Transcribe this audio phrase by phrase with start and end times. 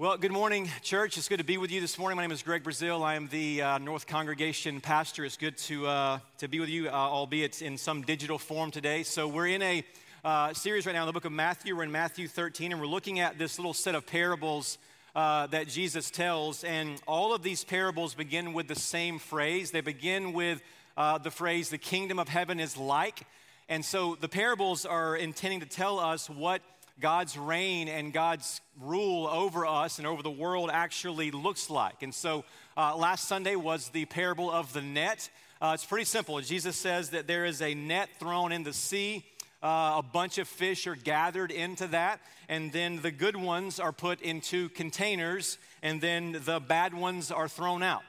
[0.00, 1.18] Well, good morning, church.
[1.18, 2.14] It's good to be with you this morning.
[2.14, 3.02] My name is Greg Breazeale.
[3.02, 5.24] I am the uh, North Congregation pastor.
[5.24, 9.02] It's good to, uh, to be with you, uh, albeit in some digital form today.
[9.02, 9.84] So, we're in a
[10.24, 11.76] uh, series right now in the book of Matthew.
[11.76, 14.78] We're in Matthew 13, and we're looking at this little set of parables
[15.16, 16.62] uh, that Jesus tells.
[16.62, 19.72] And all of these parables begin with the same phrase.
[19.72, 20.62] They begin with
[20.96, 23.26] uh, the phrase, the kingdom of heaven is like.
[23.68, 26.62] And so, the parables are intending to tell us what
[27.00, 32.02] God's reign and God's rule over us and over the world actually looks like.
[32.02, 32.44] And so
[32.76, 35.30] uh, last Sunday was the parable of the net.
[35.60, 36.40] Uh, it's pretty simple.
[36.40, 39.24] Jesus says that there is a net thrown in the sea.
[39.62, 43.90] Uh, a bunch of fish are gathered into that, and then the good ones are
[43.90, 48.02] put into containers, and then the bad ones are thrown out.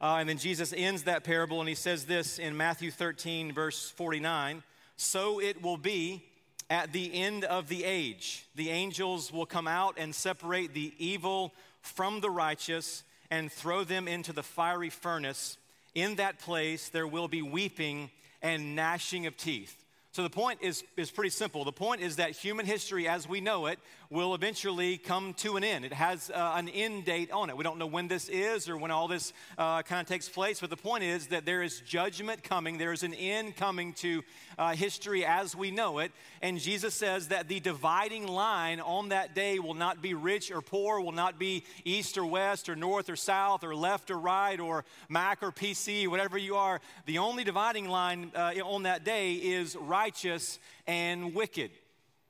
[0.00, 3.88] Uh, and then Jesus ends that parable, and he says this in Matthew 13, verse
[3.90, 4.64] 49
[4.96, 6.24] So it will be
[6.68, 11.54] at the end of the age, the angels will come out and separate the evil
[11.80, 15.58] from the righteous and throw them into the fiery furnace.
[15.94, 18.10] In that place, there will be weeping
[18.42, 19.84] and gnashing of teeth.
[20.16, 21.62] So the point is, is pretty simple.
[21.62, 23.78] The point is that human history as we know it
[24.08, 25.84] will eventually come to an end.
[25.84, 27.56] It has uh, an end date on it.
[27.58, 30.60] We don't know when this is or when all this uh, kind of takes place,
[30.60, 32.78] but the point is that there is judgment coming.
[32.78, 34.22] There is an end coming to
[34.56, 36.12] uh, history as we know it.
[36.40, 40.62] And Jesus says that the dividing line on that day will not be rich or
[40.62, 44.58] poor, will not be east or west or north or south or left or right
[44.58, 46.80] or Mac or PC, whatever you are.
[47.04, 49.76] The only dividing line uh, on that day is
[50.06, 51.68] righteous and wicked.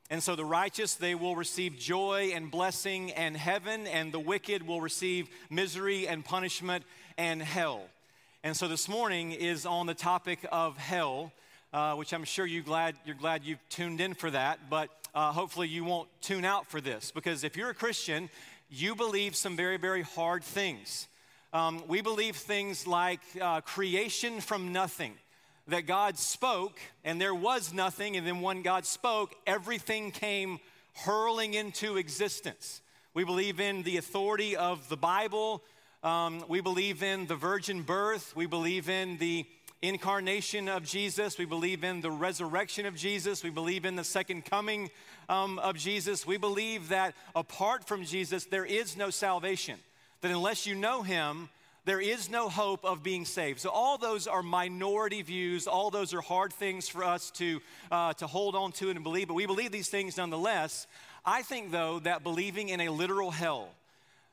[0.09, 4.67] And so the righteous, they will receive joy and blessing and heaven, and the wicked
[4.67, 6.85] will receive misery and punishment
[7.19, 7.83] and hell.
[8.43, 11.33] And so this morning is on the topic of hell,
[11.75, 15.33] uh, which I'm sure you glad, you're glad you've tuned in for that, but uh,
[15.33, 17.11] hopefully you won't tune out for this.
[17.11, 18.31] Because if you're a Christian,
[18.71, 21.09] you believe some very, very hard things.
[21.53, 25.13] Um, we believe things like uh, creation from nothing
[25.69, 30.59] that God spoke and there was nothing, and then when God spoke, everything came
[30.95, 32.81] hurling into existence.
[33.15, 35.63] We believe in the authority of the Bible.
[36.03, 38.35] Um, we believe in the virgin birth.
[38.37, 39.47] We believe in the
[39.83, 41.39] incarnation of Jesus.
[41.39, 43.43] We believe in the resurrection of Jesus.
[43.43, 44.91] We believe in the second coming
[45.29, 46.27] um, of Jesus.
[46.27, 49.79] We believe that apart from Jesus, there is no salvation.
[50.21, 51.49] That unless you know him,
[51.87, 53.61] there is no hope of being saved.
[53.61, 55.69] So, all those are minority views.
[55.69, 59.29] All those are hard things for us to, uh, to hold on to and believe,
[59.29, 60.89] but we believe these things nonetheless.
[61.25, 63.69] I think, though, that believing in a literal hell,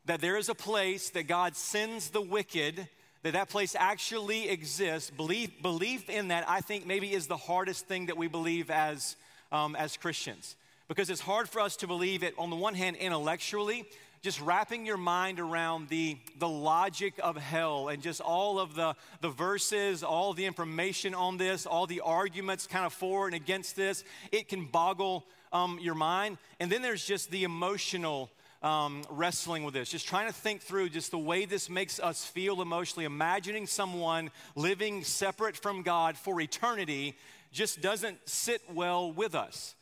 [0.06, 2.88] that there is a place that God sends the wicked,
[3.22, 7.86] that that place actually exists, belief, belief in that, I think, maybe is the hardest
[7.86, 9.16] thing that we believe as,
[9.52, 10.56] um, as Christians.
[10.88, 13.86] Because it's hard for us to believe it, on the one hand, intellectually,
[14.24, 18.96] just wrapping your mind around the, the logic of hell and just all of the,
[19.20, 23.76] the verses, all the information on this, all the arguments kind of for and against
[23.76, 26.38] this, it can boggle um, your mind.
[26.62, 30.88] And then there's just the emotional um, wrestling with this, just trying to think through
[30.88, 33.04] just the way this makes us feel emotionally.
[33.04, 37.18] Imagining someone living separate from God for eternity
[37.52, 39.76] just doesn't sit well with us.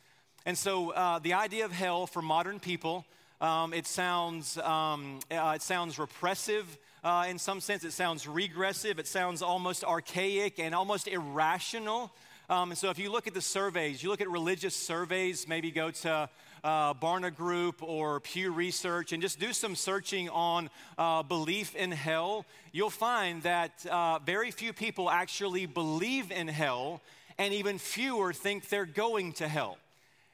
[0.47, 3.05] And so, uh, the idea of hell for modern people
[3.41, 7.83] um, it, sounds, um, uh, it sounds repressive uh, in some sense.
[7.83, 8.99] It sounds regressive.
[8.99, 12.11] It sounds almost archaic and almost irrational.
[12.49, 15.71] Um, and so if you look at the surveys, you look at religious surveys, maybe
[15.71, 16.29] go to
[16.63, 21.91] uh, Barna Group or Pew Research and just do some searching on uh, belief in
[21.91, 27.01] hell, you'll find that uh, very few people actually believe in hell,
[27.39, 29.77] and even fewer think they're going to hell.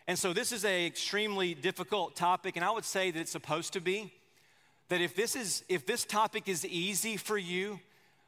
[0.08, 3.74] And so this is a extremely difficult topic, and I would say that it's supposed
[3.74, 4.14] to be.
[4.88, 7.82] That if this is if this topic is easy for you,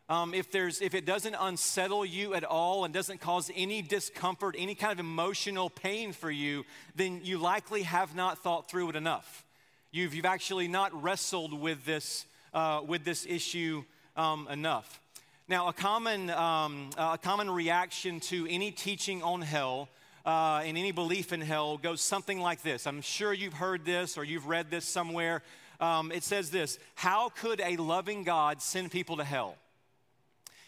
[0.10, 4.56] um, if there's if it doesn't unsettle you at all and doesn't cause any discomfort,
[4.58, 8.98] any kind of emotional pain for you, then you likely have not thought through it
[8.98, 9.46] enough.
[9.92, 13.86] You've you've actually not wrestled with this uh, with this issue
[14.18, 15.00] um, enough.
[15.48, 19.88] Now, a common um, a common reaction to any teaching on hell
[20.30, 22.86] uh, in any belief in hell goes something like this.
[22.86, 25.42] I'm sure you've heard this or you've read this somewhere.
[25.80, 29.56] Um, it says this How could a loving God send people to hell?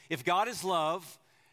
[0.09, 1.05] If God is love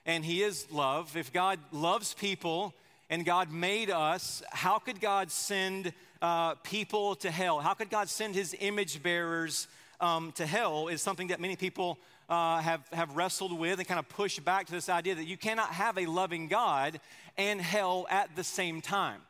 [0.07, 2.73] and He is love, if God loves people
[3.11, 7.61] and God made us, how could God send uh, people to hell?
[7.61, 9.69] How could God send His image bearers
[10.01, 10.89] um, to hell?
[10.89, 14.67] Is something that many people uh, have, have wrestled with and kind of pushed back
[14.67, 17.01] to this idea that you cannot have a loving God
[17.37, 19.21] and hell at the same time.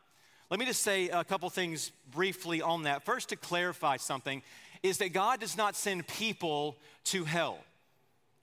[0.49, 3.03] Let me just say a couple things briefly on that.
[3.03, 4.41] First, to clarify something,
[4.81, 6.75] is that God does not send people
[7.05, 7.59] to hell,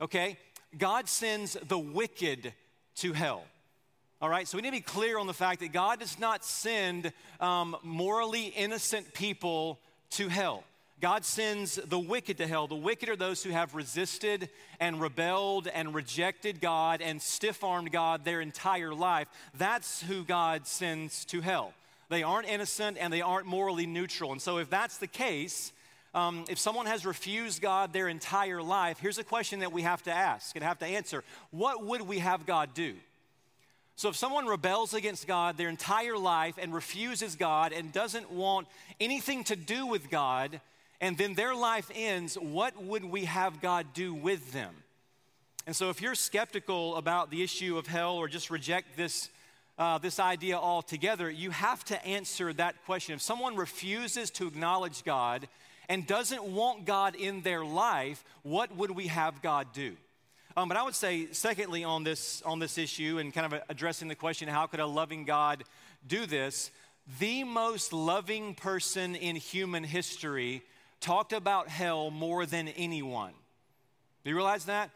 [0.01, 0.39] okay?
[0.79, 2.53] God sends the wicked
[2.97, 3.45] to hell.
[4.23, 6.45] All right, so we need to be clear on the fact that God does not
[6.45, 9.79] send um, morally innocent people
[10.11, 10.65] to hell.
[11.01, 12.67] God sends the wicked to hell.
[12.67, 14.49] The wicked are those who have resisted
[14.81, 19.29] and rebelled and rejected God and stiff armed God their entire life.
[19.59, 21.75] That's who God sends to hell.
[22.09, 24.33] They aren't innocent and they aren't morally neutral.
[24.33, 25.73] And so, if that's the case,
[26.15, 30.03] um, if someone has refused God their entire life, here's a question that we have
[30.05, 32.95] to ask and have to answer What would we have God do?
[33.97, 38.67] So, if someone rebels against God their entire life and refuses God and doesn't want
[38.99, 40.61] anything to do with God,
[41.01, 44.75] and then their life ends, what would we have God do with them?
[45.67, 49.31] And so, if you're skeptical about the issue of hell or just reject this,
[49.79, 53.17] uh, this idea altogether, you have to answer that question.
[53.17, 55.49] If someone refuses to acknowledge God
[55.89, 59.97] and doesn't want God in their life, what would we have God do?
[60.57, 64.09] Um, but I would say, secondly, on this, on this issue and kind of addressing
[64.09, 65.65] the question, how could a loving God
[66.07, 66.71] do this?
[67.19, 70.63] The most loving person in human history
[71.01, 73.33] talked about hell more than anyone.
[74.25, 74.91] Do you realize that?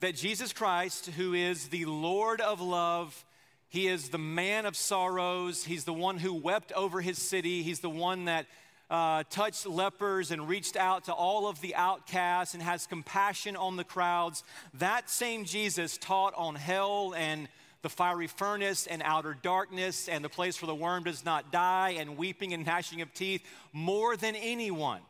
[0.00, 3.24] That Jesus Christ, who is the Lord of love,
[3.68, 5.64] he is the man of sorrows.
[5.64, 7.62] He's the one who wept over his city.
[7.62, 8.46] He's the one that
[8.90, 13.76] uh, touched lepers and reached out to all of the outcasts and has compassion on
[13.76, 14.44] the crowds.
[14.74, 17.48] That same Jesus taught on hell and
[17.80, 21.96] the fiery furnace and outer darkness and the place where the worm does not die
[21.98, 25.00] and weeping and gnashing of teeth more than anyone.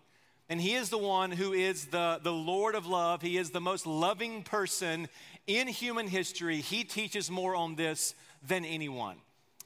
[0.53, 3.23] And he is the one who is the, the Lord of love.
[3.23, 5.09] He is the most loving person
[5.47, 6.59] in human history.
[6.59, 8.15] He teaches more on this
[8.47, 9.17] than anyone.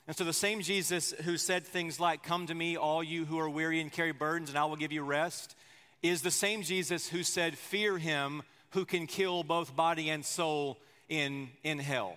[0.07, 3.37] And so, the same Jesus who said things like, Come to me, all you who
[3.41, 5.57] are weary and carry burdens, and I will give you rest,
[6.05, 10.79] is the same Jesus who said, Fear him who can kill both body and soul
[11.09, 12.17] in, in hell.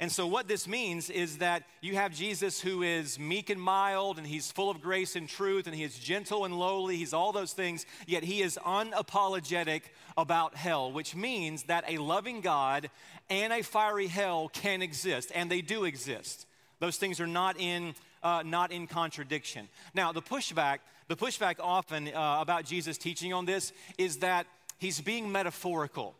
[0.00, 4.16] And so, what this means is that you have Jesus who is meek and mild,
[4.16, 6.96] and he's full of grace and truth, and he is gentle and lowly.
[6.96, 9.82] He's all those things, yet he is unapologetic
[10.16, 12.88] about hell, which means that a loving God
[13.28, 16.46] and a fiery hell can exist, and they do exist.
[16.78, 19.68] Those things are not in, uh, not in contradiction.
[19.92, 24.46] Now, the pushback, the pushback often uh, about Jesus teaching on this is that
[24.78, 26.14] he's being metaphorical.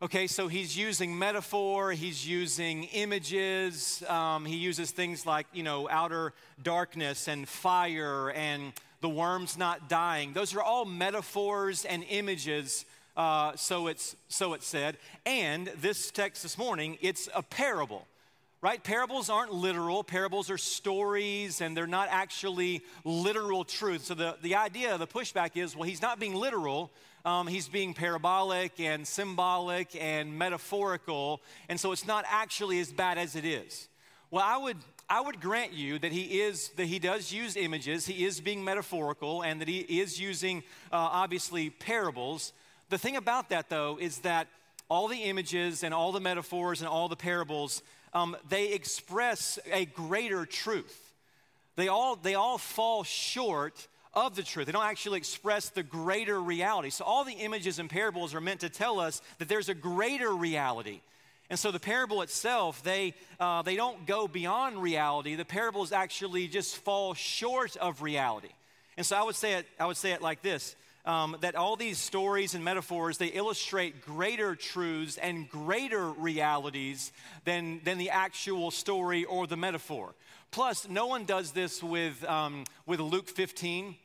[0.00, 5.88] Okay, so he's using metaphor, he's using images, um, he uses things like, you know,
[5.88, 10.34] outer darkness and fire and the worms not dying.
[10.34, 12.84] Those are all metaphors and images,
[13.16, 14.98] uh, so, it's, so it's said.
[15.26, 18.06] And this text this morning, it's a parable
[18.60, 18.82] right?
[18.82, 20.02] Parables aren't literal.
[20.02, 24.04] Parables are stories and they're not actually literal truth.
[24.04, 26.90] So the, the idea, the pushback is well, he's not being literal.
[27.24, 31.40] Um, he's being parabolic and symbolic and metaphorical.
[31.68, 33.88] And so it's not actually as bad as it is.
[34.30, 34.76] Well, I would,
[35.08, 38.06] I would grant you that he is that he does use images.
[38.06, 40.58] He is being metaphorical and that he is using
[40.92, 42.52] uh, obviously parables.
[42.90, 44.48] The thing about that though is that
[44.88, 47.82] all the images and all the metaphors and all the parables
[48.12, 51.12] um, they express a greater truth.
[51.76, 53.86] They all, they all fall short
[54.26, 54.66] of the truth.
[54.66, 56.90] They don't actually express the greater reality.
[56.90, 60.30] So, all the images and parables are meant to tell us that there's a greater
[60.30, 61.00] reality.
[61.50, 65.34] And so, the parable itself, they, uh, they don't go beyond reality.
[65.34, 68.50] The parables actually just fall short of reality.
[68.96, 70.76] And so, I would say it, I would say it like this
[71.08, 77.10] um, that all these stories and metaphors they illustrate greater truths and greater realities
[77.44, 80.14] than, than the actual story or the metaphor.
[80.50, 83.96] Plus no one does this with, um, with luke 15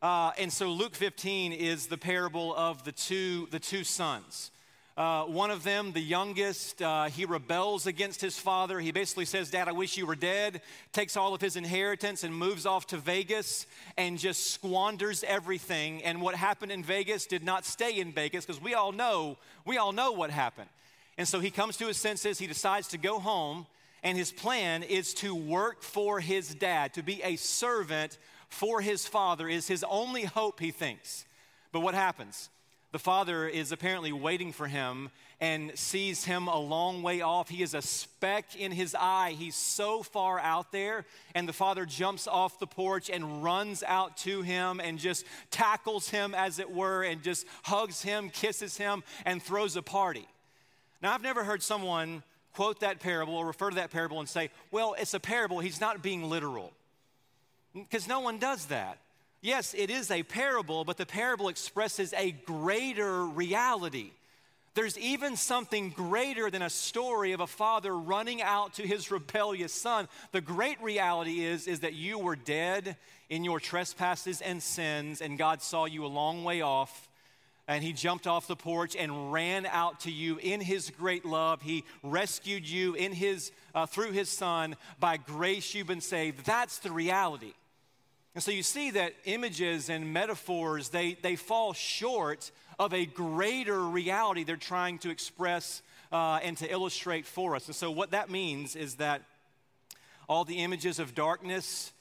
[0.00, 4.52] uh, and so luke 15 is the parable of the two the two sons
[4.96, 8.78] uh, one of them, the youngest, uh, he rebels against his father.
[8.78, 10.60] He basically says, Dad, I wish you were dead,
[10.92, 16.04] takes all of his inheritance and moves off to Vegas and just squanders everything.
[16.04, 19.78] And what happened in Vegas did not stay in Vegas because we all know, we
[19.78, 20.70] all know what happened.
[21.18, 23.66] And so he comes to his senses, he decides to go home,
[24.04, 28.16] and his plan is to work for his dad, to be a servant
[28.48, 31.24] for his father, is his only hope, he thinks.
[31.72, 32.48] But what happens?
[32.94, 35.10] The father is apparently waiting for him
[35.40, 37.48] and sees him a long way off.
[37.48, 39.34] He is a speck in his eye.
[39.36, 41.04] He's so far out there.
[41.34, 46.08] And the father jumps off the porch and runs out to him and just tackles
[46.08, 50.28] him, as it were, and just hugs him, kisses him, and throws a party.
[51.02, 52.22] Now, I've never heard someone
[52.52, 55.58] quote that parable or refer to that parable and say, well, it's a parable.
[55.58, 56.72] He's not being literal.
[57.74, 58.98] Because no one does that.
[59.44, 64.12] Yes, it is a parable, but the parable expresses a greater reality.
[64.72, 69.74] There's even something greater than a story of a father running out to his rebellious
[69.74, 70.08] son.
[70.32, 72.96] The great reality is, is that you were dead
[73.28, 77.10] in your trespasses and sins, and God saw you a long way off.
[77.68, 81.60] And he jumped off the porch and ran out to you in his great love.
[81.60, 84.76] He rescued you in his, uh, through his son.
[84.98, 86.46] By grace, you've been saved.
[86.46, 87.52] That's the reality.
[88.34, 93.80] And so you see that images and metaphors, they, they fall short of a greater
[93.80, 97.66] reality they're trying to express uh, and to illustrate for us.
[97.66, 99.22] And so, what that means is that
[100.28, 101.92] all the images of darkness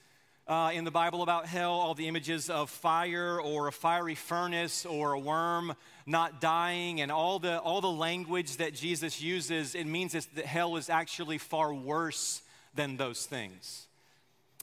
[0.48, 4.86] uh, in the Bible about hell, all the images of fire or a fiery furnace
[4.86, 5.74] or a worm
[6.06, 10.76] not dying, and all the, all the language that Jesus uses, it means that hell
[10.76, 12.42] is actually far worse
[12.76, 13.88] than those things.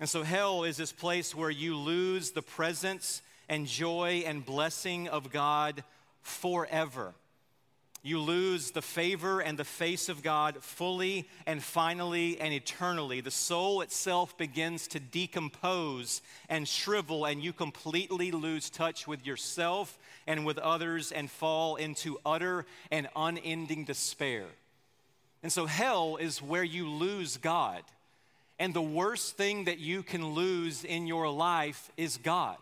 [0.00, 5.08] And so, hell is this place where you lose the presence and joy and blessing
[5.08, 5.84] of God
[6.22, 7.12] forever.
[8.02, 13.20] You lose the favor and the face of God fully and finally and eternally.
[13.20, 19.98] The soul itself begins to decompose and shrivel, and you completely lose touch with yourself
[20.26, 24.46] and with others and fall into utter and unending despair.
[25.42, 27.82] And so, hell is where you lose God.
[28.60, 32.58] And the worst thing that you can lose in your life is God.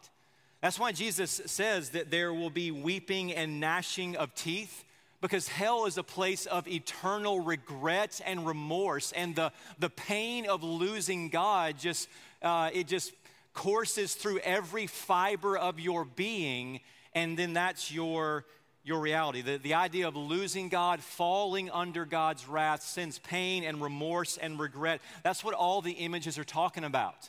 [0.63, 4.85] That's why Jesus says that there will be weeping and gnashing of teeth
[5.21, 9.51] because hell is a place of eternal regret and remorse and the,
[9.81, 12.09] the pain of losing god just
[12.43, 13.13] uh, it just
[13.53, 16.79] courses through every fiber of your being
[17.15, 18.45] and then that's your
[18.89, 23.81] your reality the, the idea of losing god falling under god's wrath sends pain and
[23.81, 27.29] remorse and regret that's what all the images are talking about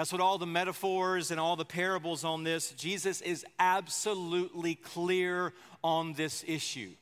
[0.00, 5.52] that's what all the metaphors and all the parables on this, Jesus is absolutely clear
[5.84, 6.92] on this issue.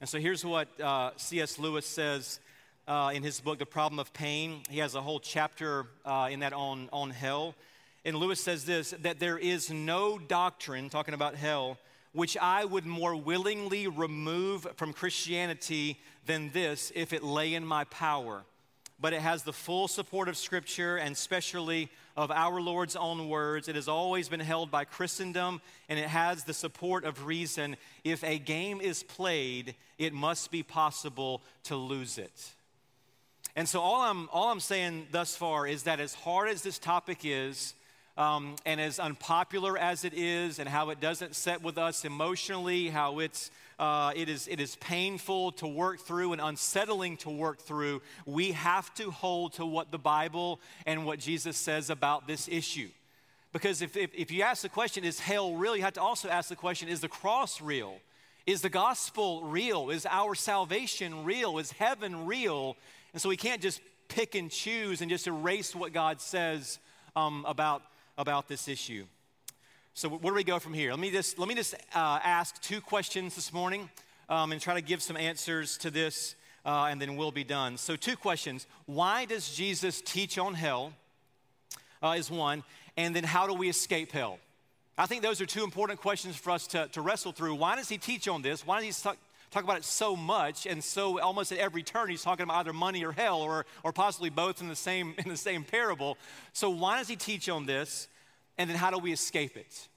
[0.00, 1.60] And so here's what uh, C.S.
[1.60, 2.40] Lewis says
[2.88, 4.62] uh, in his book, The Problem of Pain.
[4.68, 7.54] He has a whole chapter uh, in that on, on hell.
[8.04, 11.78] And Lewis says this that there is no doctrine, talking about hell,
[12.14, 17.84] which I would more willingly remove from Christianity than this if it lay in my
[17.84, 18.44] power.
[19.00, 23.68] But it has the full support of Scripture and especially of our Lord's own words.
[23.68, 27.76] It has always been held by Christendom and it has the support of reason.
[28.04, 32.52] If a game is played, it must be possible to lose it.
[33.56, 36.78] And so, all I'm, all I'm saying thus far is that as hard as this
[36.78, 37.74] topic is,
[38.16, 42.88] um, and as unpopular as it is, and how it doesn't set with us emotionally,
[42.88, 47.58] how it's uh, it, is, it is painful to work through and unsettling to work
[47.58, 52.48] through, we have to hold to what the Bible and what Jesus says about this
[52.48, 52.88] issue.
[53.52, 55.76] Because if, if, if you ask the question, is hell real?
[55.76, 57.96] You have to also ask the question, is the cross real?
[58.46, 59.90] Is the gospel real?
[59.90, 61.58] Is our salvation real?
[61.58, 62.76] Is heaven real?
[63.12, 66.78] And so we can't just pick and choose and just erase what God says
[67.16, 67.82] um, about,
[68.16, 69.04] about this issue.
[69.94, 70.90] So where do we go from here?
[70.90, 73.88] Let me just, let me just uh, ask two questions this morning
[74.28, 77.76] um, and try to give some answers to this, uh, and then we'll be done.
[77.76, 78.66] So two questions.
[78.86, 80.92] Why does Jesus teach on hell
[82.02, 82.64] uh, is one,
[82.96, 84.38] and then how do we escape hell?
[84.96, 87.56] I think those are two important questions for us to, to wrestle through.
[87.56, 88.66] Why does he teach on this?
[88.66, 88.92] Why does he
[89.54, 92.72] talk, about it so much and so almost at every turn he's talking about either
[92.72, 96.18] money or hell or, or possibly both in the, same, in the same parable.
[96.52, 98.08] So why does he teach on this?
[98.58, 99.88] And then how do we escape it?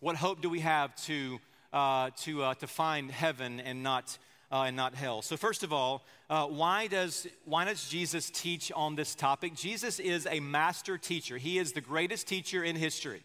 [0.00, 1.38] What hope do we have to,
[1.72, 4.18] uh, to, uh, to find heaven and not,
[4.50, 5.22] uh, and not hell?
[5.22, 9.54] So, first of all, uh, why, does, why does Jesus teach on this topic?
[9.54, 13.22] Jesus is a master teacher, he is the greatest teacher in history.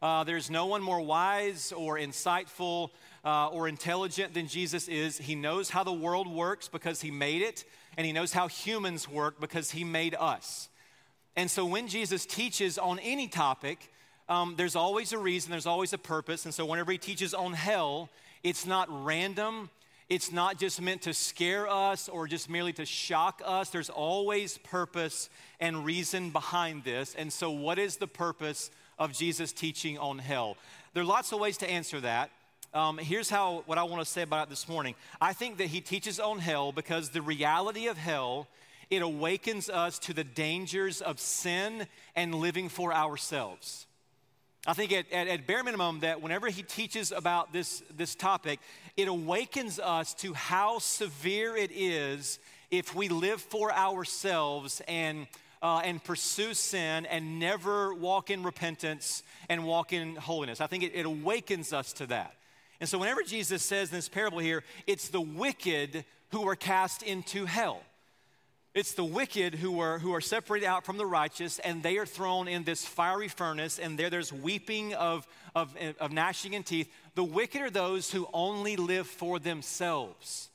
[0.00, 2.88] Uh, there's no one more wise or insightful
[3.24, 5.18] uh, or intelligent than Jesus is.
[5.18, 7.64] He knows how the world works because he made it,
[7.96, 10.68] and he knows how humans work because he made us.
[11.36, 13.90] And so when Jesus teaches on any topic,
[14.28, 16.44] um, there's always a reason, there's always a purpose.
[16.44, 18.08] And so whenever he teaches on hell,
[18.42, 19.70] it's not random.
[20.08, 23.70] It's not just meant to scare us or just merely to shock us.
[23.70, 27.14] There's always purpose and reason behind this.
[27.16, 30.56] And so, what is the purpose of Jesus teaching on hell?
[30.94, 32.30] There are lots of ways to answer that.
[32.72, 34.94] Um, here's how what I want to say about it this morning.
[35.20, 38.46] I think that he teaches on hell because the reality of hell
[38.90, 43.86] it awakens us to the dangers of sin and living for ourselves.
[44.66, 48.60] I think at, at, at, bare minimum that whenever he teaches about this, this topic,
[48.96, 52.38] it awakens us to how severe it is
[52.70, 55.26] if we live for ourselves and
[55.62, 60.60] uh, and pursue sin and never walk in repentance and walk in holiness.
[60.60, 62.34] I think it, it awakens us to that.
[62.80, 67.02] And so, whenever Jesus says in this parable here, it's the wicked who are cast
[67.02, 67.82] into hell.
[68.72, 72.06] It's the wicked who are, who are separated out from the righteous, and they are
[72.06, 76.88] thrown in this fiery furnace, and there there's weeping of, of, of gnashing in teeth.
[77.16, 80.50] The wicked are those who only live for themselves.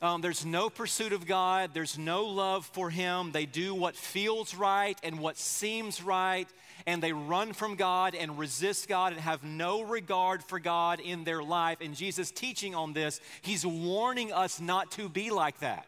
[0.00, 3.32] Um, there's no pursuit of God, there's no love for Him.
[3.32, 6.48] They do what feels right and what seems right,
[6.88, 11.22] and they run from God and resist God and have no regard for God in
[11.22, 11.82] their life.
[11.82, 15.86] And Jesus teaching on this, He's warning us not to be like that.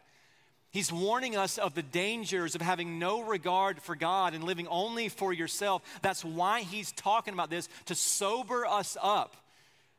[0.73, 5.09] He's warning us of the dangers of having no regard for God and living only
[5.09, 5.81] for yourself.
[6.03, 9.35] That's why he's talking about this to sober us up,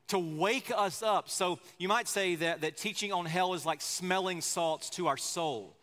[0.10, 1.29] to wake us up.
[1.29, 5.17] So you might say that, that teaching on hell is like smelling salts to our
[5.17, 5.75] soul.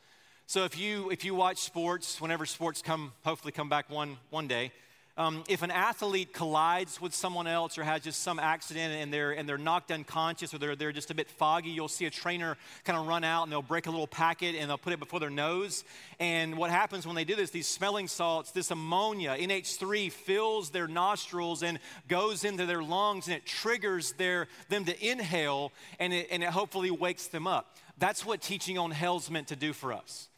[0.46, 4.46] So if you if you watch sports, whenever sports come, hopefully come back one one
[4.46, 4.72] day,
[5.18, 9.32] um, if an athlete collides with someone else or has just some accident and they're,
[9.32, 12.56] and they're knocked unconscious or they're, they're just a bit foggy, you'll see a trainer
[12.84, 15.18] kind of run out and they'll break a little packet and they'll put it before
[15.18, 15.82] their nose.
[16.20, 20.86] And what happens when they do this, these smelling salts, this ammonia, NH3, fills their
[20.86, 26.28] nostrils and goes into their lungs and it triggers their, them to inhale and it,
[26.30, 27.76] and it hopefully wakes them up.
[27.98, 30.28] That's what teaching on hell's meant to do for us.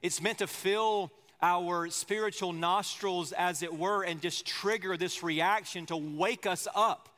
[0.00, 5.86] It's meant to fill our spiritual nostrils, as it were, and just trigger this reaction
[5.86, 7.08] to wake us up,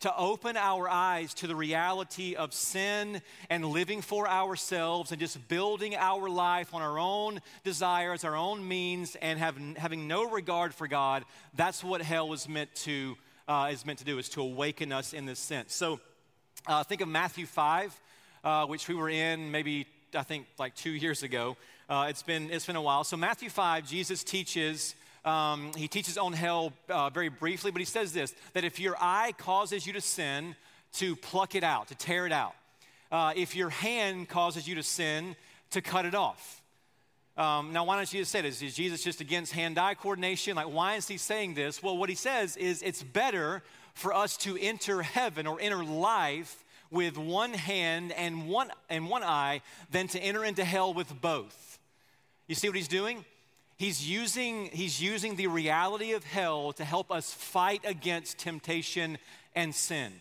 [0.00, 3.20] to open our eyes to the reality of sin
[3.50, 8.66] and living for ourselves and just building our life on our own desires, our own
[8.66, 11.24] means, and have, having no regard for God.
[11.54, 13.16] That's what hell is meant to,
[13.48, 15.74] uh, is meant to do, is to awaken us in this sense.
[15.74, 16.00] So
[16.66, 18.00] uh, think of Matthew 5,
[18.44, 21.56] uh, which we were in maybe, I think, like two years ago.
[21.88, 23.02] Uh, it's, been, it's been a while.
[23.02, 24.94] So, Matthew 5, Jesus teaches.
[25.24, 28.96] Um, he teaches on hell uh, very briefly, but he says this that if your
[29.00, 30.54] eye causes you to sin,
[30.94, 32.54] to pluck it out, to tear it out.
[33.10, 35.34] Uh, if your hand causes you to sin,
[35.70, 36.62] to cut it off.
[37.38, 38.60] Um, now, why don't Jesus say this?
[38.62, 40.56] Is Jesus just against hand eye coordination?
[40.56, 41.82] Like, why is he saying this?
[41.82, 43.62] Well, what he says is it's better
[43.94, 49.22] for us to enter heaven or enter life with one hand and one, and one
[49.22, 51.67] eye than to enter into hell with both.
[52.48, 53.24] You see what he's doing?
[53.76, 59.18] He's using, he's using the reality of hell to help us fight against temptation
[59.54, 60.12] and sin.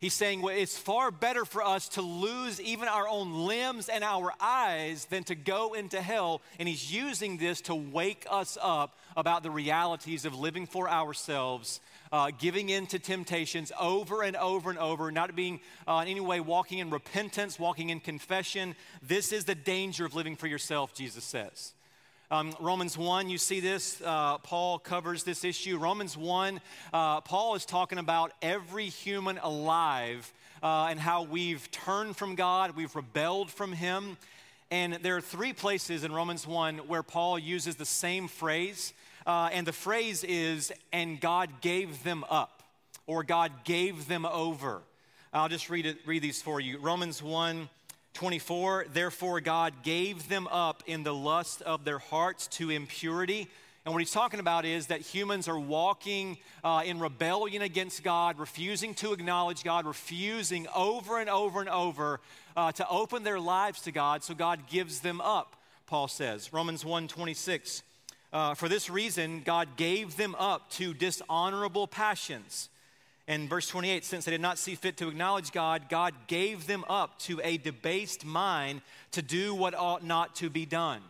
[0.00, 4.02] He's saying well, it's far better for us to lose even our own limbs and
[4.02, 6.40] our eyes than to go into hell.
[6.58, 11.80] And he's using this to wake us up about the realities of living for ourselves,
[12.12, 16.20] uh, giving in to temptations over and over and over, not being uh, in any
[16.20, 18.74] way walking in repentance, walking in confession.
[19.02, 21.72] This is the danger of living for yourself, Jesus says.
[22.32, 24.00] Um, Romans 1, you see this.
[24.04, 25.78] Uh, Paul covers this issue.
[25.78, 26.60] Romans 1,
[26.92, 32.76] uh, Paul is talking about every human alive uh, and how we've turned from God,
[32.76, 34.16] we've rebelled from Him.
[34.70, 38.92] And there are three places in Romans 1 where Paul uses the same phrase.
[39.26, 42.62] Uh, and the phrase is, and God gave them up,
[43.06, 44.82] or God gave them over.
[45.32, 46.78] I'll just read, it, read these for you.
[46.78, 47.68] Romans 1
[48.12, 53.48] 24, therefore God gave them up in the lust of their hearts to impurity.
[53.84, 58.38] And what he's talking about is that humans are walking uh, in rebellion against God,
[58.38, 62.20] refusing to acknowledge God, refusing over and over and over
[62.56, 64.22] uh, to open their lives to God.
[64.22, 65.56] So God gives them up,
[65.86, 66.52] Paul says.
[66.52, 67.82] Romans 1 26.
[68.32, 72.68] Uh, for this reason, God gave them up to dishonorable passions.
[73.26, 76.84] And verse 28 since they did not see fit to acknowledge God, God gave them
[76.88, 81.00] up to a debased mind to do what ought not to be done.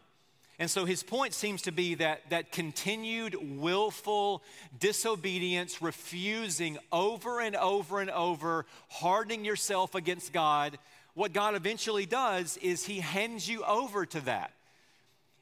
[0.59, 4.42] And so his point seems to be that, that continued willful
[4.78, 10.78] disobedience, refusing over and over and over, hardening yourself against God,
[11.14, 14.52] what God eventually does is he hands you over to that.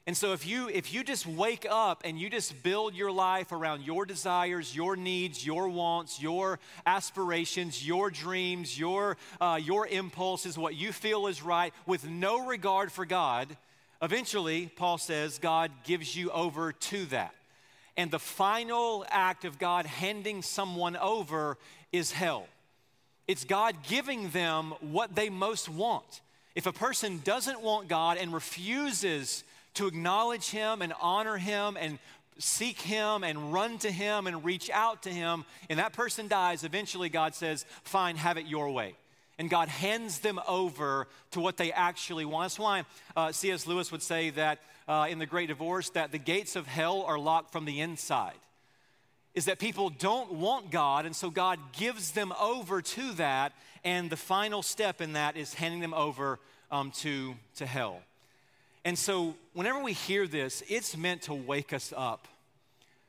[0.09, 3.53] And so if you if you just wake up and you just build your life
[3.53, 10.57] around your desires, your needs, your wants, your aspirations, your dreams, your uh, your impulses,
[10.57, 13.55] what you feel is right, with no regard for God,
[14.01, 17.35] eventually Paul says God gives you over to that.
[17.95, 21.59] And the final act of God handing someone over
[21.93, 22.47] is hell.
[23.27, 26.23] It's God giving them what they most want.
[26.55, 29.45] If a person doesn't want God and refuses
[29.79, 31.99] to acknowledge Him and honor Him and
[32.39, 36.63] seek Him and run to Him and reach out to Him, and that person dies,
[36.63, 38.95] eventually God says, Fine, have it your way.
[39.39, 42.45] and God hands them over to what they actually want.
[42.45, 42.85] That's why
[43.17, 43.67] uh, C.S.
[43.67, 47.19] Lewis would say that uh, in The Great Divorce that the gates of hell are
[47.19, 48.35] locked from the inside.
[49.35, 53.53] Is that people don't want God, and so God gives them over to that,
[53.85, 56.41] and the final step in that is handing them over
[56.73, 58.01] um, to, to hell.
[58.85, 62.29] And so, whenever we hear this, it's meant to wake us up.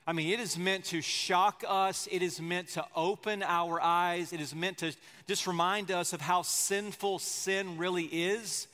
[0.10, 2.08] I mean, it is meant to shock us.
[2.12, 4.34] It is meant to open our eyes.
[4.34, 4.92] It is meant to
[5.28, 8.68] just remind us of how sinful sin really is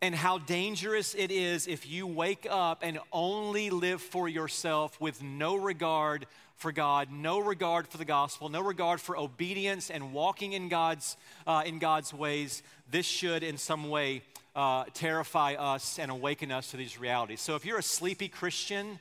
[0.00, 5.22] and how dangerous it is if you wake up and only live for yourself with
[5.22, 10.52] no regard for God, no regard for the gospel, no regard for obedience and walking
[10.52, 12.62] in God's, uh, in God's ways.
[12.90, 14.22] This should, in some way,
[14.54, 17.40] uh, terrify us and awaken us to these realities.
[17.40, 18.98] So if you're a sleepy Christian,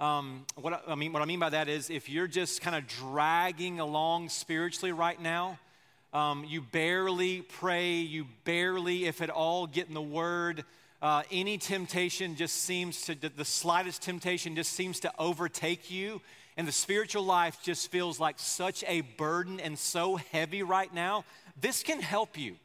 [0.00, 2.86] um, what, I mean, what I mean by that is if you're just kind of
[2.86, 5.58] dragging along spiritually right now,
[6.12, 10.64] um, you barely pray, you barely, if at all, get in the Word.
[11.02, 16.22] Uh, any temptation just seems to, the slightest temptation just seems to overtake you.
[16.56, 21.24] And the spiritual life just feels like such a burden and so heavy right now.
[21.60, 22.56] This can help you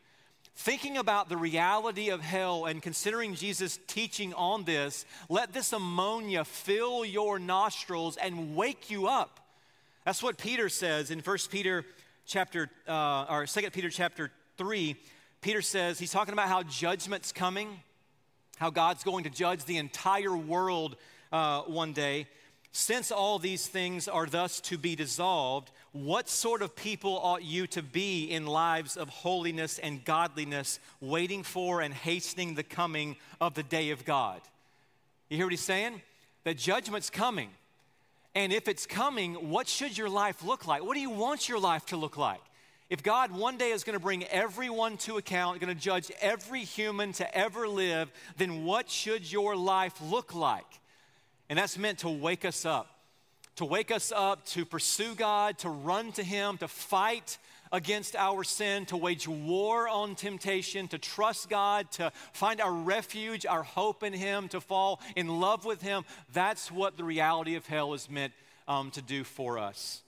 [0.56, 6.46] thinking about the reality of hell and considering Jesus' teaching on this, let this ammonia
[6.46, 9.40] fill your nostrils and wake you up.
[10.06, 11.86] That's what Peter says in 1 Peter
[12.26, 14.96] chapter, uh, or 2 Peter chapter 3.
[15.42, 17.82] Peter says, he's talking about how judgment's coming,
[18.58, 20.96] how God's going to judge the entire world
[21.32, 22.28] uh, one day.
[22.72, 27.68] Since all these things are thus to be dissolved, what sort of people ought you
[27.68, 33.54] to be in lives of holiness and godliness, waiting for and hastening the coming of
[33.54, 34.42] the day of God?
[35.30, 36.02] You hear what he's saying?
[36.44, 37.50] That judgment's coming.
[38.36, 40.84] And if it's coming, what should your life look like?
[40.84, 42.42] What do you want your life to look like?
[42.90, 46.64] If God one day is going to bring everyone to account, going to judge every
[46.64, 50.66] human to ever live, then what should your life look like?
[51.50, 52.93] And that's meant to wake us up,
[53.56, 57.38] to wake us up to pursue God, to run to Him, to fight
[57.72, 63.46] against our sin, to wage war on temptation, to trust God, to find our refuge,
[63.46, 66.04] our hope in Him, to fall in love with Him.
[66.32, 68.34] That's what the reality of hell is meant
[68.68, 70.02] um, to do for us.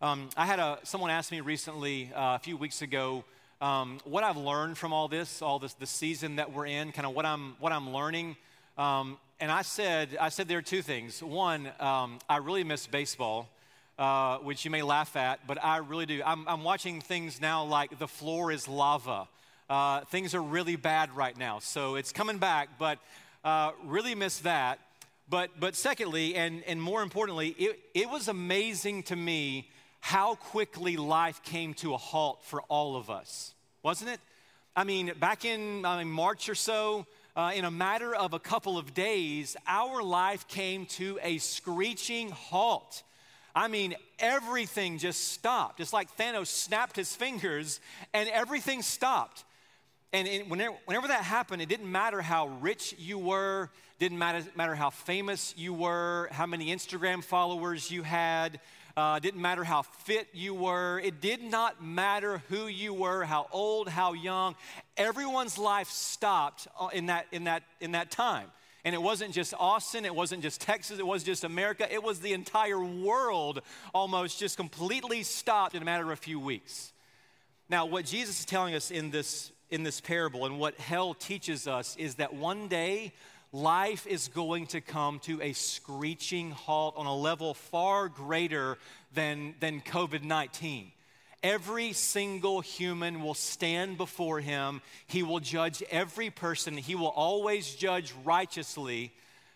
[0.00, 3.24] Um, I had a, someone ask me recently, uh, a few weeks ago,
[3.60, 7.04] um, what I've learned from all this, all this, the season that we're in, kind
[7.04, 8.36] of what I'm, what I'm learning.
[8.76, 11.22] Um, and I said, I said there are two things.
[11.22, 13.48] One, um, I really miss baseball,
[13.96, 16.20] uh, which you may laugh at, but I really do.
[16.26, 19.28] I'm, I'm watching things now like the floor is lava.
[19.70, 22.98] Uh, things are really bad right now, so it's coming back, but
[23.44, 24.80] uh, really miss that.
[25.30, 29.68] But, but secondly, and, and more importantly, it, it was amazing to me
[30.00, 34.20] how quickly life came to a halt for all of us, wasn't it?
[34.74, 38.38] I mean, back in I mean, March or so, uh, in a matter of a
[38.38, 43.02] couple of days, our life came to a screeching halt.
[43.54, 45.80] I mean, everything just stopped.
[45.80, 47.80] It's like Thanos snapped his fingers
[48.14, 49.44] and everything stopped.
[50.12, 54.44] And it, whenever, whenever, that happened, it didn't matter how rich you were, didn't matter,
[54.56, 58.60] matter how famous you were, how many Instagram followers you had,
[58.98, 60.98] uh, didn't matter how fit you were.
[60.98, 64.56] It did not matter who you were, how old, how young.
[64.96, 68.48] Everyone's life stopped uh, in that, in that, in that time.
[68.84, 72.18] And it wasn't just Austin, it wasn't just Texas, it wasn't just America, it was
[72.18, 73.60] the entire world
[73.94, 76.92] almost just completely stopped in a matter of a few weeks.
[77.68, 81.68] Now, what Jesus is telling us in this, in this parable and what hell teaches
[81.68, 83.12] us is that one day
[83.52, 88.78] life is going to come to a screeching halt on a level far greater
[89.14, 90.92] than, than COVID 19.
[91.42, 94.82] Every single human will stand before him.
[95.06, 96.76] He will judge every person.
[96.76, 99.12] He will always judge righteously.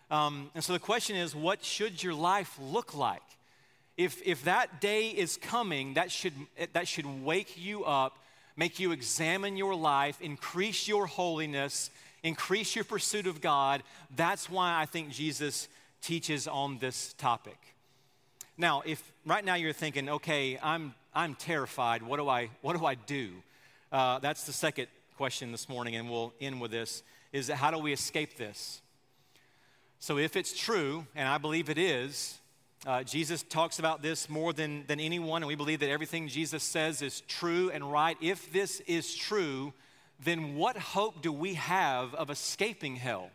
[0.09, 3.21] Um, and so the question is what should your life look like?
[3.97, 6.33] If, if that day is coming, that should,
[6.71, 8.17] that should wake you up,
[8.55, 11.91] make you examine your life, increase your holiness,
[12.23, 13.83] increase your pursuit of God.
[14.15, 15.67] That's why I think Jesus
[16.01, 17.57] teaches on this topic.
[18.57, 22.85] Now, if right now you're thinking, okay, I'm, I'm terrified, what do I, what do,
[22.85, 23.31] I do?
[23.91, 27.79] Uh, that's the second question this morning, and we'll end with this is how do
[27.79, 28.81] we escape this?
[29.99, 32.37] So, if it's true, and I believe it is,
[32.85, 36.61] uh, Jesus talks about this more than, than anyone, and we believe that everything Jesus
[36.61, 38.17] says is true and right.
[38.21, 39.73] If this is true,
[40.23, 43.29] then what hope do we have of escaping hell?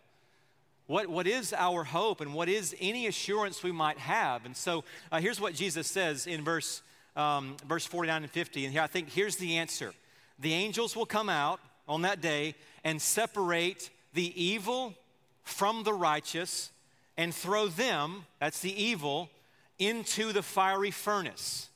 [0.86, 4.46] What, what is our hope and what is any assurance we might have?
[4.46, 6.82] And so uh, here's what Jesus says in verse,
[7.14, 8.64] um, verse 49 and 50.
[8.64, 9.92] And here, I think here's the answer
[10.38, 14.94] the angels will come out on that day and separate the evil
[15.42, 16.70] from the righteous
[17.16, 19.28] and throw them, that's the evil,
[19.78, 21.68] into the fiery furnace.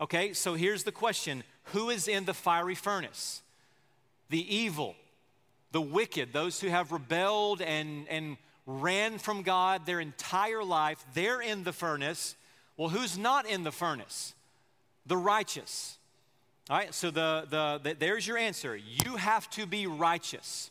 [0.00, 3.42] Okay, so here's the question Who is in the fiery furnace?
[4.32, 4.96] The evil,
[5.72, 11.42] the wicked, those who have rebelled and, and ran from God their entire life, they're
[11.42, 12.34] in the furnace.
[12.78, 14.34] Well, who's not in the furnace?
[15.04, 15.98] The righteous.
[16.70, 18.74] All right, so the, the, the, there's your answer.
[18.74, 20.70] You have to be righteous.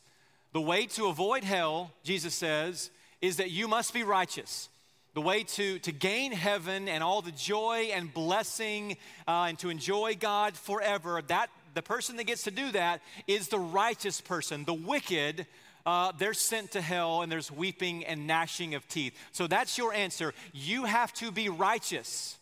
[0.54, 2.90] The way to avoid hell, Jesus says,
[3.22, 4.70] is that you must be righteous.
[5.14, 8.98] The way to, to gain heaven and all the joy and blessing
[9.28, 13.48] uh, and to enjoy God forever, that the person that gets to do that is
[13.48, 14.66] the righteous person.
[14.66, 15.46] The wicked,
[15.86, 19.18] uh, they're sent to hell and there's weeping and gnashing of teeth.
[19.32, 20.34] So that's your answer.
[20.54, 22.38] You have to be righteous.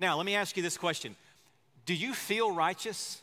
[0.00, 1.16] Now, let me ask you this question
[1.86, 3.22] Do you feel righteous?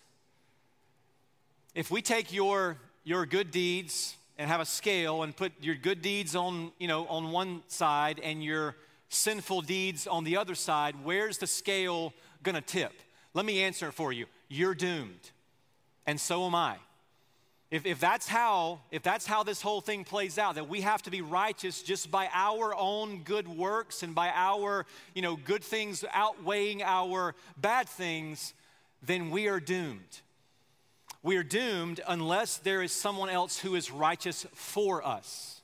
[1.73, 6.01] If we take your, your good deeds, and have a scale and put your good
[6.01, 8.75] deeds on, you know, on one side and your
[9.09, 12.91] sinful deeds on the other side, where's the scale going to tip?
[13.33, 14.25] Let me answer it for you.
[14.47, 15.31] You're doomed.
[16.05, 16.77] And so am I.
[17.71, 21.01] If, if, that's how, if that's how this whole thing plays out, that we have
[21.03, 25.63] to be righteous just by our own good works and by our you know, good
[25.63, 28.53] things outweighing our bad things,
[29.01, 30.21] then we are doomed
[31.25, 35.59] we are doomed unless there is someone else who is righteous for us.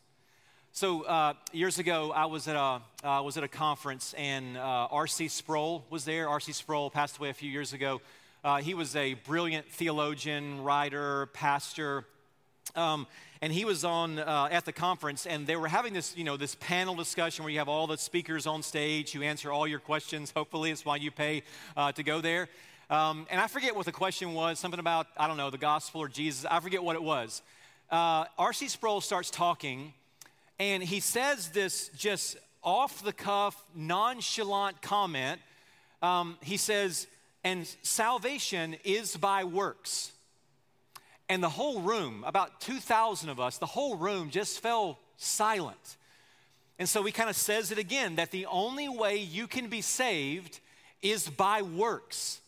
[0.72, 4.88] So uh, years ago, I was at a uh, was at a conference, and uh,
[4.89, 5.28] R.C.
[5.28, 6.28] Sproul was there.
[6.28, 6.54] R.C.
[6.54, 8.02] Sproul passed away a few years ago.
[8.43, 12.06] Uh, he was a brilliant theologian, writer, pastor,
[12.75, 13.06] um,
[13.39, 16.38] and he was on uh, at the conference, and they were having this you know
[16.38, 19.80] this panel discussion where you have all the speakers on stage who answer all your
[19.80, 20.32] questions.
[20.36, 21.43] Hopefully, it's why you pay
[21.77, 22.49] uh, to go there.
[22.89, 26.01] Um, and I forget what the question was, something about, I don't know, the gospel
[26.01, 26.43] or Jesus.
[26.49, 27.43] I forget what it was.
[27.91, 28.69] Uh, R.C.
[28.69, 29.93] Sproul starts talking,
[30.58, 35.39] and he says this just off the cuff, nonchalant comment.
[36.01, 37.06] Um, he says,
[37.43, 40.12] and salvation is by works.
[41.30, 45.97] And the whole room, about 2,000 of us, the whole room just fell silent.
[46.77, 49.82] And so he kind of says it again that the only way you can be
[49.82, 50.60] saved
[51.01, 52.41] is by works.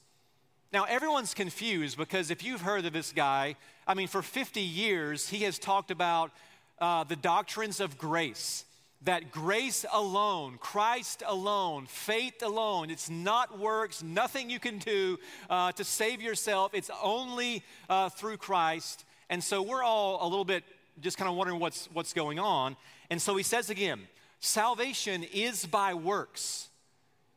[0.71, 3.55] Now, everyone's confused because if you've heard of this guy,
[3.87, 6.31] I mean, for 50 years, he has talked about
[6.79, 8.65] uh, the doctrines of grace.
[9.05, 15.73] That grace alone, Christ alone, faith alone, it's not works, nothing you can do uh,
[15.73, 16.73] to save yourself.
[16.73, 19.03] It's only uh, through Christ.
[19.29, 20.63] And so we're all a little bit
[21.01, 22.77] just kind of wondering what's, what's going on.
[23.09, 23.99] And so he says again,
[24.39, 26.69] salvation is by works.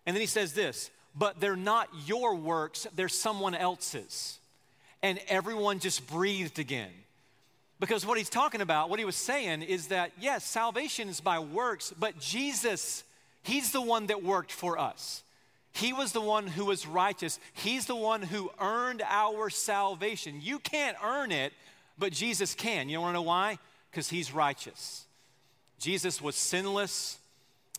[0.07, 4.39] And then he says this but they're not your works, they're someone else's.
[5.03, 6.91] And everyone just breathed again.
[7.79, 11.39] Because what he's talking about, what he was saying is that, yes, salvation is by
[11.39, 13.05] works, but Jesus,
[13.43, 15.23] he's the one that worked for us.
[15.73, 17.39] He was the one who was righteous.
[17.53, 20.41] He's the one who earned our salvation.
[20.41, 21.53] You can't earn it,
[21.99, 22.89] but Jesus can.
[22.89, 23.59] You want to know why?
[23.91, 25.05] Because he's righteous.
[25.79, 27.19] Jesus was sinless,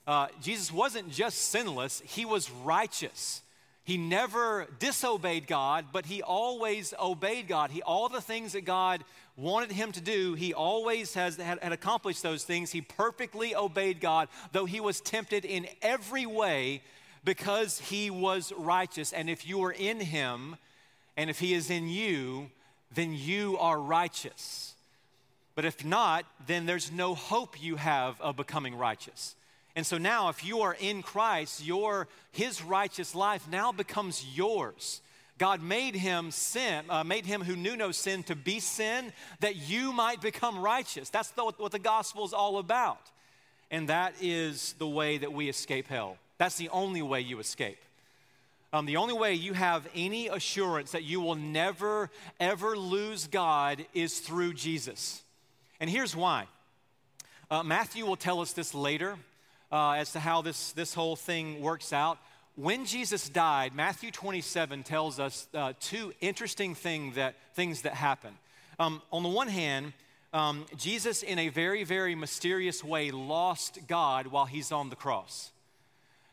[0.05, 3.41] uh, Jesus wasn't just sinless, he was righteous.
[3.83, 7.71] He never disobeyed God, but he always obeyed God.
[7.71, 9.01] He, all the things that God
[9.38, 12.71] wanted him to do, he always has had, had accomplished those things.
[12.71, 16.82] He perfectly obeyed God, though he was tempted in every way
[17.23, 19.13] because he was righteous.
[19.13, 20.58] And if you are in him,
[21.15, 22.50] and if he is in you,
[22.93, 24.73] then you are righteous.
[25.56, 29.36] But if not, then there's no hope you have of becoming righteous.
[29.76, 35.02] And so now, if you are in Christ, your his righteous life now becomes yours.
[35.38, 39.56] God made him sin, uh, made him who knew no sin to be sin that
[39.56, 41.10] you might become righteous.
[41.10, 43.12] That's the, what the gospel is all about.
[43.69, 46.17] And that is the way that we escape hell.
[46.38, 47.78] That's the only way you escape.
[48.73, 53.86] Um, the only way you have any assurance that you will never, ever lose God
[53.93, 55.21] is through Jesus.
[55.80, 56.47] And here's why.
[57.50, 59.17] Uh, Matthew will tell us this later
[59.71, 62.17] uh, as to how this, this whole thing works out.
[62.58, 68.34] When Jesus died, Matthew 27 tells us uh, two interesting thing that, things that happen.
[68.80, 69.93] Um, on the one hand,
[70.34, 75.52] um, Jesus, in a very, very mysterious way, lost God while he's on the cross.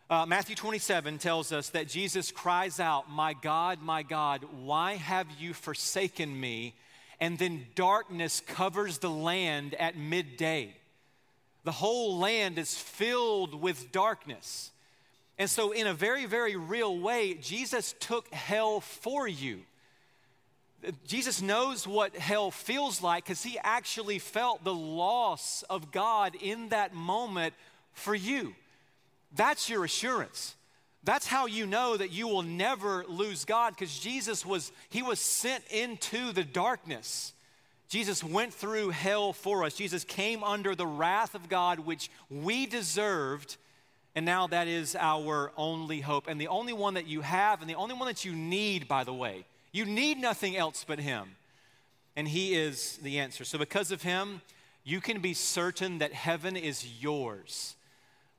[0.09, 5.27] Uh, Matthew 27 tells us that Jesus cries out, My God, my God, why have
[5.39, 6.75] you forsaken me?
[7.21, 10.75] And then darkness covers the land at midday
[11.65, 14.71] the whole land is filled with darkness.
[15.39, 19.61] And so, in a very, very real way, Jesus took hell for you.
[21.07, 26.69] Jesus knows what hell feels like because he actually felt the loss of God in
[26.69, 27.55] that moment
[27.93, 28.55] for you.
[29.35, 30.55] That's your assurance.
[31.03, 35.19] That's how you know that you will never lose God because Jesus was he was
[35.19, 37.33] sent into the darkness.
[37.89, 39.75] Jesus went through hell for us.
[39.75, 43.57] Jesus came under the wrath of God which we deserved
[44.15, 47.69] and now that is our only hope and the only one that you have and
[47.69, 49.45] the only one that you need by the way.
[49.73, 51.37] You need nothing else but him.
[52.17, 53.45] And he is the answer.
[53.45, 54.41] So because of him,
[54.85, 57.75] you can be certain that heaven is yours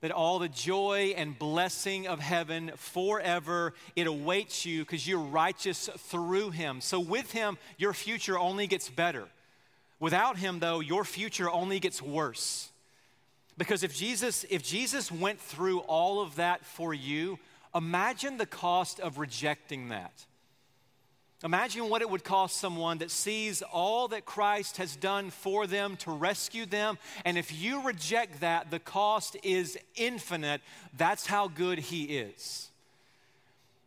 [0.02, 5.90] that all the joy and blessing of heaven forever it awaits you because you're righteous
[5.98, 9.26] through him so with him your future only gets better
[10.00, 12.70] without him though your future only gets worse
[13.58, 17.40] because if jesus if jesus went through all of that for you
[17.74, 20.26] imagine the cost of rejecting that
[21.44, 25.96] Imagine what it would cost someone that sees all that Christ has done for them
[25.98, 26.98] to rescue them.
[27.24, 30.62] And if you reject that, the cost is infinite.
[30.98, 32.70] That's how good He is.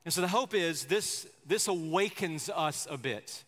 [0.04, 3.42] And so the hope is this, this awakens us a bit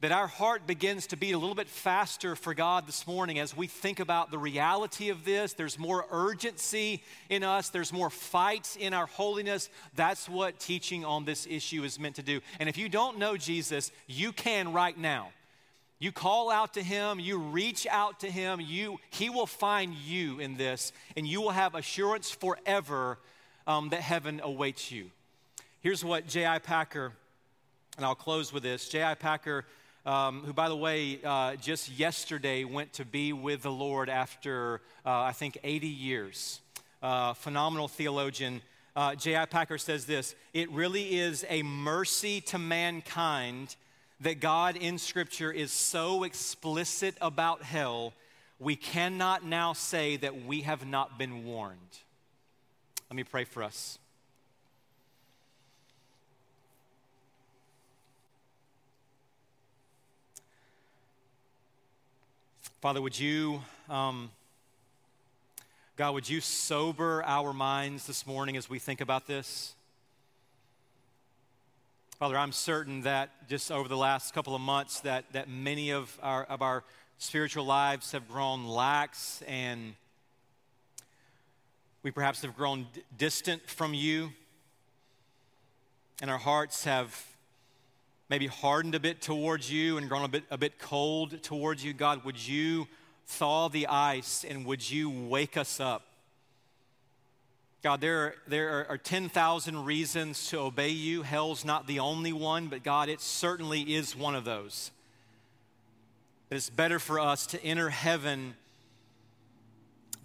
[0.00, 3.56] that our heart begins to beat a little bit faster for God this morning as
[3.56, 5.54] we think about the reality of this.
[5.54, 9.70] There's more urgency in us, there's more fights in our holiness.
[9.94, 12.40] That's what teaching on this issue is meant to do.
[12.60, 15.30] And if you don't know Jesus, you can right now.
[15.98, 20.40] You call out to him, you reach out to him, you, he will find you
[20.40, 23.18] in this, and you will have assurance forever
[23.66, 25.10] um, that heaven awaits you.
[25.80, 26.58] Here's what J.I.
[26.58, 27.12] Packer,
[27.96, 28.90] and I'll close with this.
[28.90, 29.14] J.I.
[29.14, 29.64] Packer
[30.06, 34.80] um, who, by the way, uh, just yesterday went to be with the Lord after,
[35.04, 36.60] uh, I think, 80 years.
[37.02, 38.62] Uh, phenomenal theologian.
[38.94, 39.44] Uh, J.I.
[39.46, 43.74] Packer says this It really is a mercy to mankind
[44.20, 48.14] that God in Scripture is so explicit about hell,
[48.58, 51.98] we cannot now say that we have not been warned.
[53.10, 53.98] Let me pray for us.
[62.86, 64.30] Father, would you, um,
[65.96, 69.74] God, would you sober our minds this morning as we think about this?
[72.20, 76.16] Father, I'm certain that just over the last couple of months that, that many of
[76.22, 76.84] our, of our
[77.18, 79.94] spiritual lives have grown lax and
[82.04, 84.30] we perhaps have grown d- distant from you
[86.22, 87.35] and our hearts have
[88.28, 91.92] maybe hardened a bit towards you and grown a bit, a bit cold towards you,
[91.92, 92.86] God, would you
[93.26, 96.02] thaw the ice and would you wake us up?
[97.82, 101.22] God, there, there are, are 10,000 reasons to obey you.
[101.22, 104.90] Hell's not the only one, but God, it certainly is one of those.
[106.50, 108.54] it's better for us to enter heaven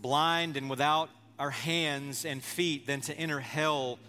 [0.02, 4.00] blind and without our hands and feet than to enter hell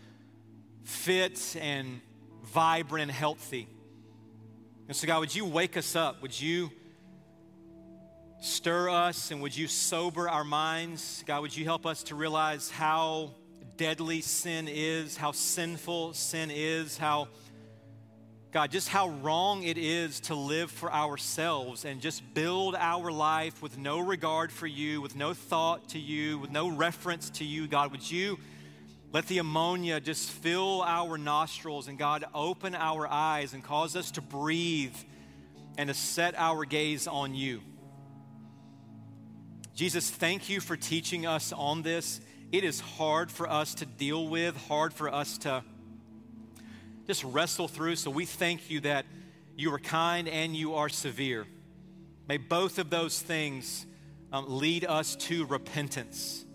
[0.85, 2.01] fit and
[2.43, 3.69] vibrant and healthy.
[4.89, 6.23] And so, God, would you wake us up?
[6.23, 6.71] Would you
[8.41, 11.23] stir us and would you sober our minds?
[11.27, 13.31] God, would you help us to realize how
[13.77, 17.29] deadly sin is, how sinful sin is, how,
[18.51, 23.63] God, just how wrong it is to live for ourselves and just build our life
[23.63, 27.69] with no regard for you, with no thought to you, with no reference to you.
[27.69, 28.39] God, would you?
[29.13, 34.11] Let the ammonia just fill our nostrils and God open our eyes and cause us
[34.13, 34.97] to breathe
[35.77, 37.61] and to set our gaze on you.
[39.75, 42.23] Jesus, thank you for teaching us on this.
[42.53, 45.63] It is hard for us to deal with, hard for us to
[47.07, 47.97] just wrestle through.
[47.97, 49.05] So we thank you that
[49.57, 51.47] you are kind and you are severe.
[52.29, 53.85] May both of those things
[54.33, 56.47] um, lead us to repentance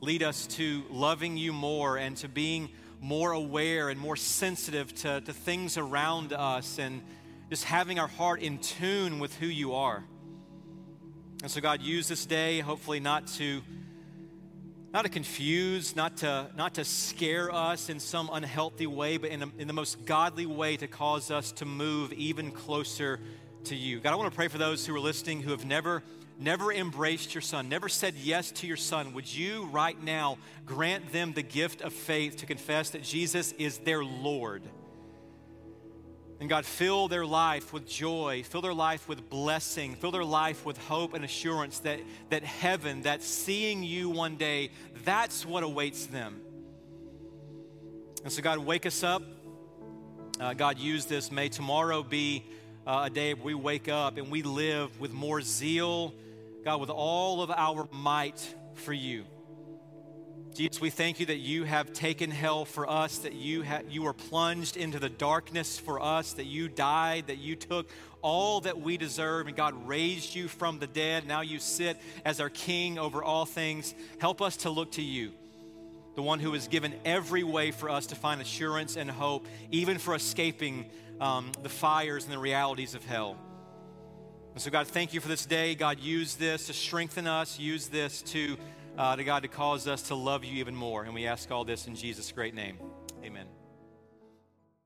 [0.00, 5.20] lead us to loving you more and to being more aware and more sensitive to,
[5.20, 7.02] to things around us and
[7.50, 10.04] just having our heart in tune with who you are.
[11.42, 13.62] And so, God, use this day, hopefully, not to
[14.92, 19.42] not to confuse, not to, not to scare us in some unhealthy way, but in,
[19.42, 23.20] a, in the most godly way to cause us to move even closer
[23.64, 24.00] to you.
[24.00, 26.02] God, I want to pray for those who are listening who have never
[26.38, 31.12] never embraced your son, never said yes to your son, would you right now grant
[31.12, 34.62] them the gift of faith to confess that Jesus is their Lord?
[36.38, 40.66] And God, fill their life with joy, fill their life with blessing, fill their life
[40.66, 44.70] with hope and assurance that, that heaven, that seeing you one day,
[45.04, 46.40] that's what awaits them.
[48.22, 49.22] And so, God, wake us up.
[50.38, 51.32] Uh, God, use this.
[51.32, 52.44] May tomorrow be
[52.86, 56.12] uh, a day we wake up and we live with more zeal,
[56.66, 58.44] God, with all of our might
[58.74, 59.24] for you.
[60.52, 64.02] Jesus, we thank you that you have taken hell for us, that you, ha- you
[64.02, 67.88] were plunged into the darkness for us, that you died, that you took
[68.20, 71.24] all that we deserve, and God raised you from the dead.
[71.24, 73.94] Now you sit as our King over all things.
[74.18, 75.30] Help us to look to you,
[76.16, 79.98] the one who has given every way for us to find assurance and hope, even
[79.98, 80.86] for escaping
[81.20, 83.36] um, the fires and the realities of hell.
[84.56, 85.74] And so, God, thank you for this day.
[85.74, 88.56] God, use this to strengthen us, use this to
[88.96, 91.04] uh, to God to cause us to love you even more.
[91.04, 92.78] And we ask all this in Jesus' great name.
[93.22, 93.55] Amen.